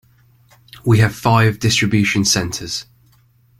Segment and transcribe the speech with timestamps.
[0.83, 2.87] We have five distribution centres.